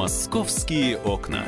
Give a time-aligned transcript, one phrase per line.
[0.00, 1.44] Московские окна.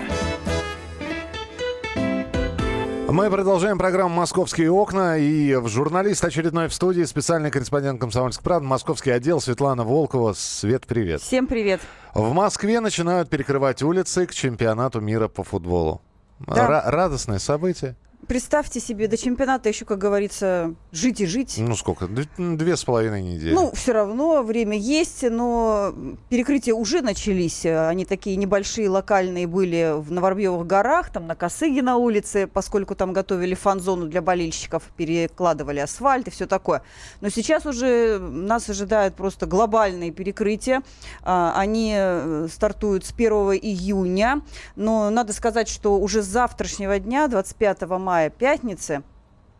[3.08, 5.16] Мы продолжаем программу «Московские окна».
[5.16, 10.34] И в журналист очередной в студии, специальный корреспондент «Комсомольской правды», московский отдел Светлана Волкова.
[10.34, 11.22] Свет, привет.
[11.22, 11.80] Всем привет.
[12.12, 16.02] В Москве начинают перекрывать улицы к чемпионату мира по футболу.
[16.40, 16.68] Да.
[16.68, 17.96] Ра- радостное событие.
[18.32, 21.56] Представьте себе, до чемпионата еще, как говорится, жить и жить.
[21.58, 22.08] Ну сколько?
[22.38, 23.52] Две с половиной недели.
[23.52, 25.94] Ну, все равно время есть, но
[26.30, 27.66] перекрытия уже начались.
[27.66, 33.12] Они такие небольшие, локальные были в Новорбьевых горах, там на Косыге на улице, поскольку там
[33.12, 36.80] готовили фан-зону для болельщиков, перекладывали асфальт и все такое.
[37.20, 40.82] Но сейчас уже нас ожидают просто глобальные перекрытия.
[41.22, 44.40] А, Они э, стартуют с 1 июня,
[44.74, 49.02] но надо сказать, что уже с завтрашнего дня, 25 мая, пятницы,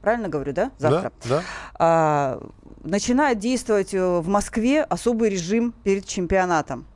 [0.01, 0.71] правильно говорю, да?
[0.79, 1.13] Завтра.
[1.25, 1.43] Да, да.
[1.75, 2.49] а,
[2.85, 6.87] начинает действовать э, в Москве особый режим перед чемпионатом.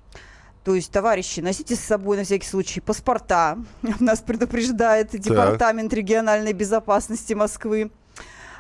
[0.65, 3.59] То есть, товарищи, носите с собой на всякий случай паспорта.
[4.01, 7.93] Нас предупреждает Департамент региональной безопасности Москвы.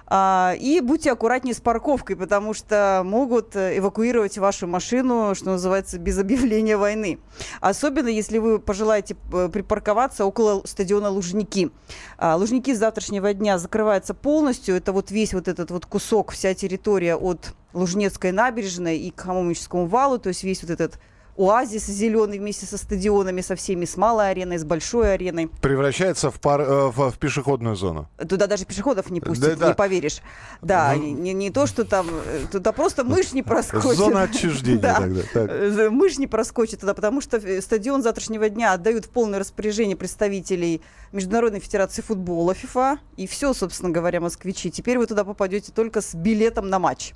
[0.08, 5.98] А, и будьте аккуратнее с парковкой, потому что могут э, эвакуировать вашу машину, что называется,
[5.98, 7.18] без объявления войны.
[7.60, 11.72] Особенно, если вы пожелаете э, припарковаться около стадиона Лужники.
[12.18, 14.76] А, Лужники с завтрашнего дня закрываются полностью.
[14.76, 19.86] Это вот весь вот этот вот кусок, вся территория от Лужнецкой набережной и к Хамовническому
[19.86, 21.00] валу, то есть весь вот этот
[21.36, 25.48] оазис зеленый вместе со стадионами, со всеми, с малой ареной, с большой ареной.
[25.60, 28.08] Превращается в, пар- э, в, в пешеходную зону.
[28.28, 29.68] Туда даже пешеходов не пустят, Да-да.
[29.68, 30.20] не поверишь.
[30.62, 31.02] Да, Ну.
[31.02, 33.96] не, не- то, что там, э, туда просто мышь не проскочит.
[33.96, 34.96] Зона отчуждения Да.
[35.00, 35.22] тогда.
[35.32, 35.50] Так.
[35.50, 40.80] Э, Мышь не проскочит туда, потому что стадион завтрашнего дня отдают в полное распоряжение представителей
[41.12, 42.98] Международной Федерации футбола ФИФА.
[43.16, 44.70] И все, собственно говоря, москвичи.
[44.70, 47.12] Теперь вы туда попадете только с билетом на матч.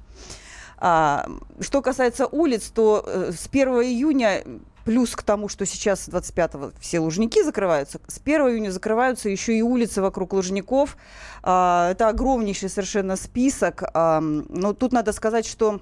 [0.80, 1.26] А,
[1.60, 4.42] что касается улиц, то э, с 1 июня,
[4.84, 9.62] плюс к тому, что сейчас 25-го все лужники закрываются, с 1 июня закрываются еще и
[9.62, 10.96] улицы вокруг лужников.
[11.42, 13.84] А, это огромнейший совершенно список.
[13.94, 15.80] Но тут надо сказать, что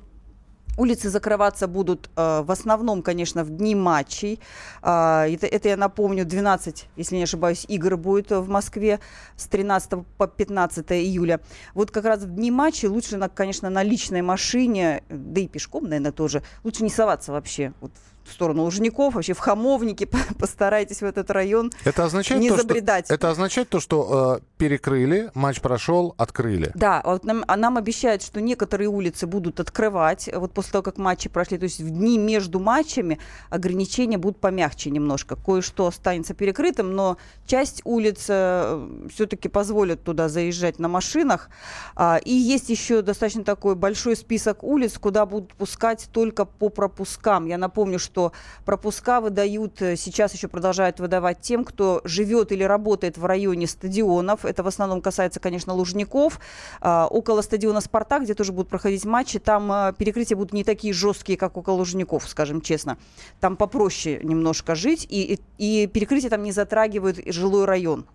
[0.79, 4.39] Улицы закрываться будут э, в основном, конечно, в дни матчей.
[4.81, 9.01] А, это, это, я напомню, 12, если не ошибаюсь, игр будет э, в Москве
[9.35, 11.41] с 13 по 15 июля.
[11.75, 15.49] Вот как раз в дни матчей лучше, на, конечно, на личной машине, э, да и
[15.49, 17.91] пешком, наверное, тоже, лучше не соваться вообще вот,
[18.29, 20.09] в сторону Лужников, вообще в Хамовнике,
[20.39, 23.07] постарайтесь в этот район Это означает не то, забредать.
[23.07, 26.71] Что, это означает то, что э, перекрыли, матч прошел, открыли.
[26.75, 30.83] Да, вот нам, а нам обещают, что некоторые улицы будут открывать, э, вот после того,
[30.83, 31.59] как матчи прошли.
[31.59, 33.19] То есть в дни между матчами
[33.51, 35.37] ограничения будут помягче немножко.
[35.37, 37.17] Кое-что останется перекрытым, но
[37.47, 41.51] часть улиц все-таки позволят туда заезжать на машинах.
[41.95, 47.47] А, и есть еще достаточно такой большой список улиц, куда будут пускать только по пропускам.
[47.47, 48.18] Я напомню, что
[48.65, 54.45] пропуска выдают, э, сейчас еще продолжают выдавать тем, кто живет или работает в районе стадионов.
[54.45, 56.41] Это в основном касается, конечно, Лужников.
[56.81, 60.93] А, около стадиона «Спартак», где тоже будут проходить матчи, там а, перекрытия будут не такие
[60.93, 62.99] жесткие, как около Лужников, скажем честно.
[63.41, 68.07] Там попроще немножко жить, и, и, перекрытия там не затрагивают жилой район.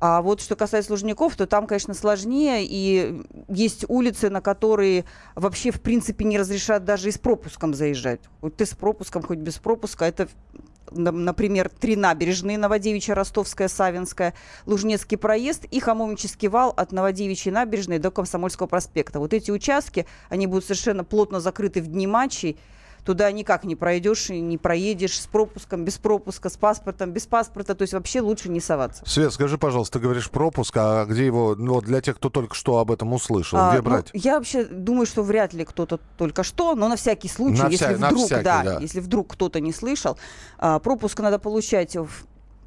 [0.00, 5.70] А вот что касается Лужников, то там, конечно, сложнее, и есть улицы, на которые вообще,
[5.70, 8.20] в принципе, не разрешают даже и с пропуском заезжать.
[8.40, 10.28] Вот ты с пропуском, хоть без пропуска, это
[10.90, 14.34] на- например, три набережные, Новодевичья, Ростовская, Савинская,
[14.66, 19.20] Лужнецкий проезд и Хамовнический вал от Новодевичьей набережной до Комсомольского проспекта.
[19.20, 22.58] Вот эти участки, они будут совершенно плотно закрыты в дни матчей,
[23.04, 27.74] Туда никак не пройдешь, и не проедешь с пропуском, без пропуска, с паспортом, без паспорта.
[27.74, 29.02] То есть вообще лучше не соваться.
[29.06, 32.78] Свет, скажи, пожалуйста, ты говоришь пропуск, а где его, ну, для тех, кто только что
[32.78, 34.10] об этом услышал, А, где ну, брать?
[34.12, 37.84] я вообще думаю, что вряд ли кто-то только что, но на всякий случай, На если
[37.86, 38.78] вся- на вдруг, всякий, да, да.
[38.80, 40.18] если вдруг кто-то не слышал,
[40.58, 42.08] а, пропуск надо получать в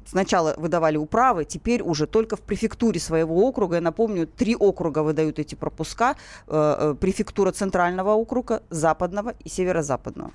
[0.06, 3.76] Сначала выдавали управы, теперь уже только в префектуре своего округа.
[3.76, 6.16] Я напомню, три округа выдают эти пропуска.
[6.46, 10.30] Э, э, Префектура центрального округа, западного и северо-западного.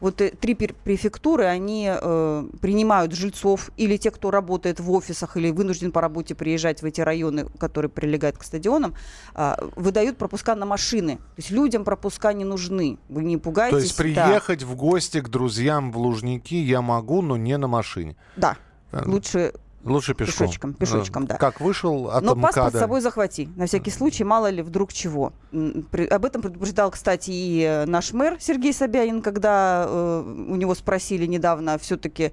[0.00, 5.50] Вот э, три префектуры, они э, принимают жильцов или тех, кто работает в офисах или
[5.50, 8.94] вынужден по работе приезжать в эти районы, которые прилегают к стадионам,
[9.34, 11.16] а, выдают пропуска на машины.
[11.16, 12.98] То есть людям пропуска не нужны.
[13.08, 13.94] Вы не пугайтесь.
[13.94, 14.26] То есть Да.
[14.26, 18.16] приехать в гости к друзьям в Лужники я могу, но не на машине.
[18.36, 18.56] Да.
[18.92, 19.52] Э, Лучше
[19.84, 20.46] Лучше пешком.
[20.46, 21.36] Пешочком, пешочком, Э, да.
[21.36, 22.78] Как вышел от Но паспорт МКАДа.
[22.78, 25.32] с собой захвати, на всякий случай, мало ли вдруг чего.
[25.52, 31.26] Об этом предупреждал, кстати, и э, наш мэр Сергей Собянин, когда э, у него спросили
[31.26, 32.32] недавно все-таки,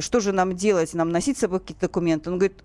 [0.00, 2.30] что же нам делать, нам носить с собой какие-то документы.
[2.30, 2.62] Он говорит,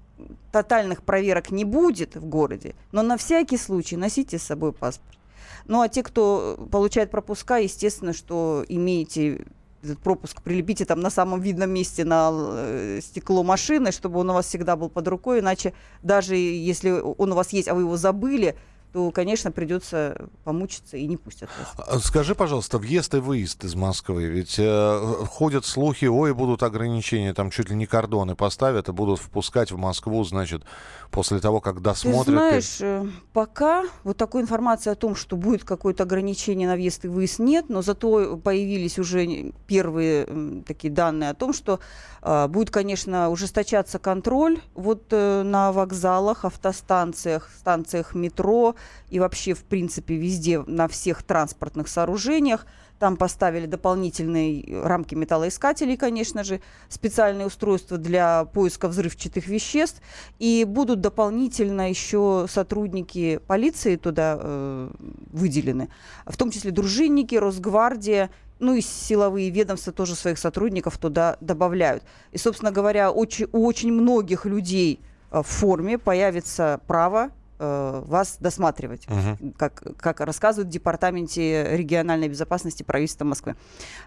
[0.51, 5.17] тотальных проверок не будет в городе, но на всякий случай носите с собой паспорт.
[5.65, 9.45] Ну а те, кто получает пропуска, естественно, что имеете
[9.83, 14.33] этот пропуск прилепите там на самом видном месте на э, стекло машины, чтобы он у
[14.33, 15.73] вас всегда был под рукой, иначе
[16.03, 18.55] даже если он у вас есть, а вы его забыли,
[18.91, 21.87] то, конечно, придется помучиться и не пустят вас.
[21.87, 24.25] А, скажи, пожалуйста, въезд и выезд из Москвы.
[24.25, 29.19] Ведь э, ходят слухи, ой, будут ограничения, там чуть ли не кордоны поставят и будут
[29.19, 30.63] впускать в Москву, значит,
[31.11, 32.25] после того, как досмотрят.
[32.25, 37.05] Ты знаешь, э, пока вот такой информации о том, что будет какое-то ограничение на въезд
[37.05, 41.79] и выезд нет, но зато появились уже первые э, такие данные о том, что
[42.21, 48.75] э, будет, конечно, ужесточаться контроль вот э, на вокзалах, автостанциях, станциях метро,
[49.09, 52.65] и вообще, в принципе, везде, на всех транспортных сооружениях.
[52.99, 56.59] Там поставили дополнительные рамки металлоискателей, конечно же,
[56.89, 60.01] специальные устройства для поиска взрывчатых веществ.
[60.37, 64.91] И будут дополнительно еще сотрудники полиции туда э,
[65.31, 65.89] выделены,
[66.25, 68.29] в том числе дружинники, Росгвардия
[68.59, 72.03] ну и силовые ведомства тоже своих сотрудников туда добавляют.
[72.31, 74.99] И, собственно говоря, очень, у очень многих людей
[75.31, 79.53] э, в форме появится право э, вас досматривать, угу.
[79.57, 83.55] как, как рассказывают в Департаменте региональной безопасности правительства Москвы.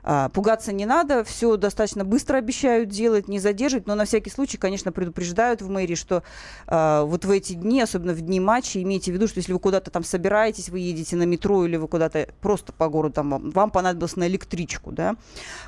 [0.02, 4.56] А, пугаться не надо, все достаточно быстро обещают делать, не задерживать, но на всякий случай,
[4.56, 6.22] конечно, предупреждают в мэрии, что
[6.66, 9.58] а, вот в эти дни, особенно в дни матча, имейте в виду, что если вы
[9.58, 13.70] куда-то там собираетесь, вы едете на метро или вы куда-то просто по городу, там, вам
[13.70, 15.16] понадобилось на электричку, да,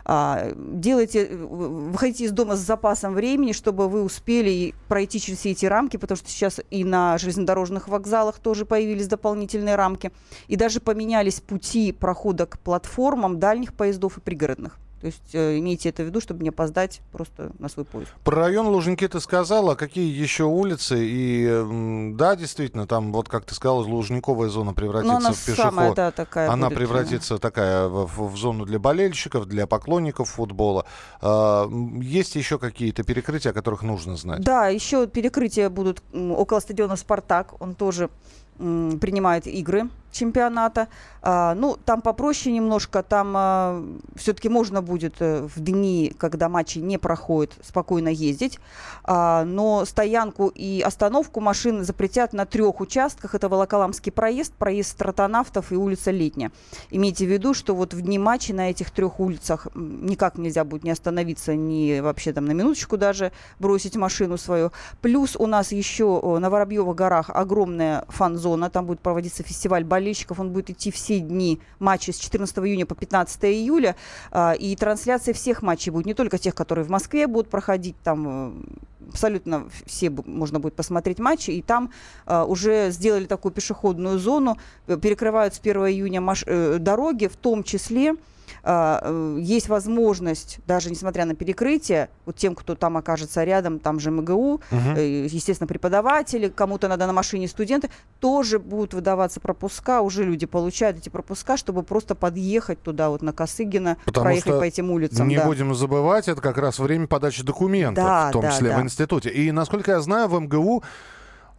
[0.05, 5.67] а, делайте, выходите из дома с запасом времени, чтобы вы успели пройти через все эти
[5.67, 10.13] рамки, потому что сейчас и на железнодорожном железнодорожных вокзалах тоже появились дополнительные рамки.
[10.49, 14.79] И даже поменялись пути прохода к платформам дальних поездов и пригородных.
[15.05, 18.11] То есть э, имейте это в виду, чтобы не опоздать просто на свой поезд.
[18.25, 20.97] Про район Лужники ты сказала, какие еще улицы?
[20.99, 25.57] И да, действительно, там, вот как ты сказала, Лужниковая зона превратится она в пешеход.
[25.57, 30.87] Самая, да, такая она будет, превратится такая в, в зону для болельщиков, для поклонников футбола.
[31.21, 31.69] А,
[32.01, 34.41] есть еще какие-то перекрытия, о которых нужно знать?
[34.41, 37.61] Да, еще перекрытия будут около стадиона «Спартак».
[37.61, 38.09] Он тоже
[38.57, 40.89] принимает игры чемпионата.
[41.27, 43.85] А, ну, там попроще немножко, там а,
[44.15, 48.59] все-таки можно будет э, в дни, когда матчи не проходят, спокойно ездить.
[49.05, 53.35] А, но стоянку и остановку машин запретят на трех участках.
[53.35, 56.53] Это Волоколамский проезд, проезд стратонавтов и улица Летняя.
[56.91, 60.85] Имейте в виду, что вот в дни матча на этих трех улицах никак нельзя будет
[60.85, 64.73] не остановиться, ни вообще там на минуточку даже бросить машину свою.
[65.01, 70.41] Плюс у нас еще на Воробьевых горах огромная фан-зона, там будет проводиться фестиваль болельщиков болельщиков.
[70.41, 73.97] Он будет идти все дни матчи с 14 июня по 15 июля.
[74.31, 78.27] А, и трансляция всех матчей будет, не только тех, которые в Москве будут проходить, там
[78.29, 81.51] э, абсолютно все можно будет посмотреть матчи.
[81.51, 81.91] И там
[82.27, 87.63] а, уже сделали такую пешеходную зону, э, перекрывают с 1 июня э, дороги, в том
[87.63, 88.17] числе э,
[88.65, 94.55] есть возможность, даже несмотря на перекрытие, вот тем, кто там окажется рядом, там же МГУ,
[94.55, 94.61] угу.
[94.99, 101.09] естественно, преподаватели, кому-то надо на машине студенты, тоже будут выдаваться пропуска, уже люди получают эти
[101.09, 105.29] пропуска, чтобы просто подъехать туда, вот на Косыгина, Потому проехать по этим улицам.
[105.29, 105.47] Не да.
[105.47, 108.79] будем забывать, это как раз время подачи документов, да, в том да, числе да.
[108.79, 109.31] в институте.
[109.31, 110.83] И, насколько я знаю, в МГУ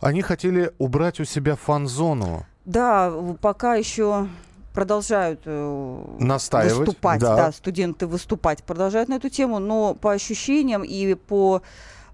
[0.02, 2.46] они хотели убрать у себя фан-зону.
[2.66, 4.28] Да, пока еще
[4.76, 7.36] продолжают э, Настаивать, выступать, да.
[7.36, 11.62] да, студенты выступать продолжают на эту тему, но по ощущениям и по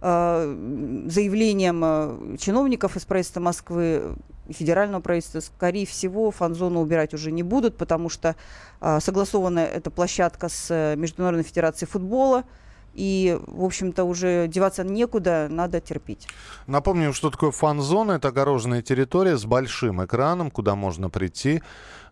[0.02, 4.16] э, заявлениям э, чиновников из правительства Москвы
[4.48, 8.36] и федерального правительства, скорее всего, фан-зону убирать уже не будут, потому что
[9.00, 12.44] согласована эта площадка с Международной федерацией футбола,
[12.94, 16.28] и, в общем-то, уже деваться некуда, надо терпеть.
[16.68, 18.14] Напомним, что такое фан-зона.
[18.14, 21.62] Это огороженная территория с большим экраном, куда можно прийти,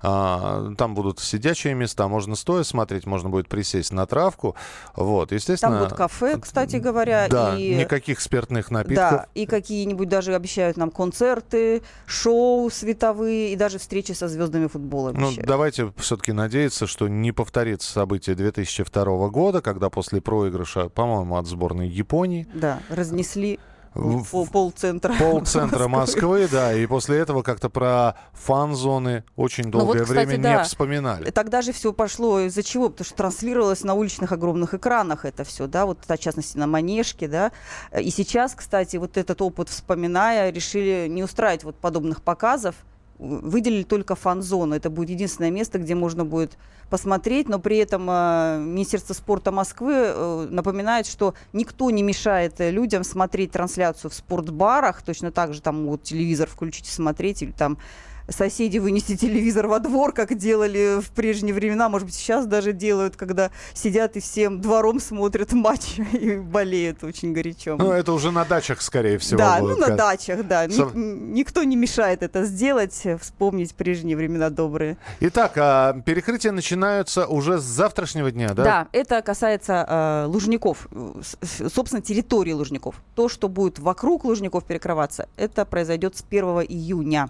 [0.02, 4.56] а, там будут сидячие места, можно стоя смотреть, можно будет присесть на травку.
[4.96, 5.74] Вот, естественно.
[5.74, 7.28] Там будет кафе, кстати говоря.
[7.30, 7.76] Да, и...
[7.76, 9.12] никаких спиртных напитков.
[9.12, 15.12] Да, и какие-нибудь даже обещают нам концерты, шоу световые и даже встречи со звездами футбола.
[15.12, 21.48] Ну, давайте все-таки надеяться, что не повторится событие 2002 года, когда после проигрыша, по-моему, от
[21.48, 22.48] сборной Японии.
[22.54, 23.60] Да, разнесли
[23.94, 25.14] Пол, полцентра.
[25.14, 26.74] Полцентра Москвы, да.
[26.74, 30.58] И после этого как-то про фан-зоны очень ну долгое вот, кстати, время да.
[30.58, 31.32] не вспоминали.
[31.32, 32.90] Тогда же все пошло из-за чего?
[32.90, 37.28] Потому что транслировалось на уличных огромных экранах это все, да, вот в частности на Манежке,
[37.28, 37.52] да.
[38.00, 42.76] И сейчас, кстати, вот этот опыт вспоминая, решили не устраивать вот подобных показов,
[43.20, 44.76] выделили только фан-зону.
[44.76, 46.58] Это будет единственное место, где можно будет
[46.90, 53.04] посмотреть, но при этом э, Министерство спорта Москвы э, напоминает, что никто не мешает людям
[53.04, 57.78] смотреть трансляцию в спортбарах, точно так же там могут телевизор включить и смотреть, или там
[58.30, 63.16] соседи вынести телевизор во двор, как делали в прежние времена, может быть, сейчас даже делают,
[63.16, 67.76] когда сидят и всем двором смотрят матч и болеют очень горячо.
[67.78, 69.38] Ну, это уже на дачах, скорее всего.
[69.38, 70.66] Да, ну на дачах, да.
[70.66, 74.98] Ник- никто не мешает это сделать, вспомнить прежние времена добрые.
[75.20, 78.64] Итак, а, перекрытия начинаются уже с завтрашнего дня, да?
[78.64, 80.88] Да, это касается э, Лужников,
[81.70, 83.02] собственно, территории Лужников.
[83.16, 87.30] То, что будет вокруг Лужников перекрываться, это произойдет с 1 июня.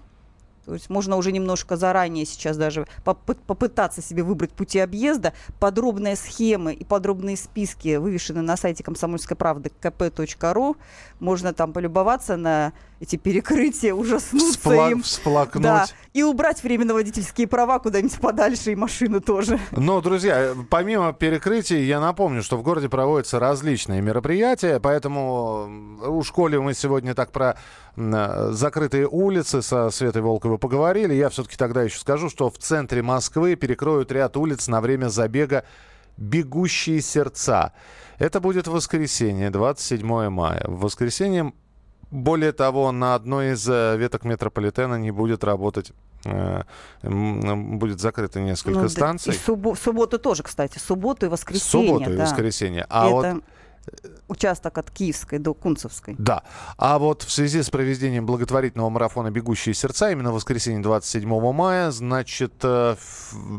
[0.69, 5.33] То есть можно уже немножко заранее сейчас даже попы- попытаться себе выбрать пути объезда.
[5.59, 10.77] Подробные схемы и подробные списки вывешены на сайте комсомольской правды kp.ru.
[11.19, 15.01] Можно там полюбоваться на эти перекрытия, ужаснуться Вспла- им.
[15.03, 15.63] всплакнуть.
[15.63, 19.59] Да, и убрать временно водительские права куда-нибудь подальше и машину тоже.
[19.71, 26.21] Но, друзья, помимо перекрытий, я напомню, что в городе проводятся различные мероприятия, поэтому м, у
[26.23, 27.55] школе мы сегодня так про
[27.95, 31.13] э, закрытые улицы со Светой Волковой поговорили.
[31.13, 35.63] Я все-таки тогда еще скажу, что в центре Москвы перекроют ряд улиц на время забега
[36.17, 37.71] «Бегущие сердца».
[38.17, 40.65] Это будет воскресенье, 27 мая.
[40.67, 41.53] В воскресенье,
[42.11, 45.91] более того, на одной из э, веток метрополитена не будет работать,
[46.25, 46.63] э,
[47.03, 49.33] будет закрыто несколько Ну, да, станций.
[49.33, 50.79] И суббо- субботу тоже, кстати.
[50.79, 51.87] Субботу и воскресенье.
[51.87, 52.23] Субботу и да.
[52.23, 52.85] воскресенье.
[52.89, 53.43] А Это вот
[54.27, 56.15] участок от Киевской до Кунцевской.
[56.17, 56.43] Да.
[56.77, 61.91] А вот в связи с проведением благотворительного марафона «Бегущие сердца» именно в воскресенье 27 мая,
[61.91, 62.95] значит, э,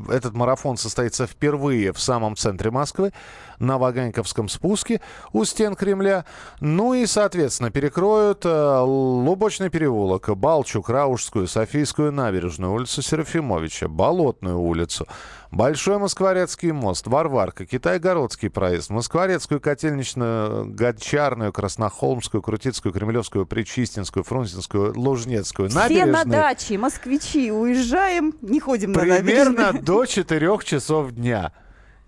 [0.08, 3.12] этот марафон состоится впервые в самом центре Москвы,
[3.60, 5.00] на Ваганьковском спуске
[5.32, 6.24] у стен Кремля.
[6.60, 15.06] Ну и, соответственно, перекроют э, Лубочный переулок, Балчук, Раушскую, Софийскую набережную, улицу Серафимовича, Болотную улицу,
[15.50, 25.68] Большой Москворецкий мост, Варварка, Китай-Городский проезд, Москворецкую, Котельничную, Гончарную, Краснохолмскую, Крутицкую, Кремлевскую, Причистинскую, Фрунзенскую, Лужнецкую
[25.68, 26.24] Все на набережные.
[26.24, 31.52] даче, москвичи, уезжаем, не ходим на Примерно до 4 часов дня.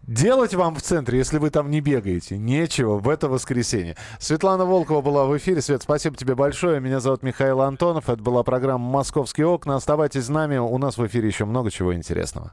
[0.02, 3.96] Делать вам в центре, если вы там не бегаете, нечего в это воскресенье.
[4.18, 5.62] Светлана Волкова была в эфире.
[5.62, 6.80] Свет, спасибо тебе большое.
[6.80, 8.08] Меня зовут Михаил Антонов.
[8.08, 9.76] Это была программа «Московские окна».
[9.76, 10.58] Оставайтесь с нами.
[10.58, 12.52] У нас в эфире еще много чего интересного.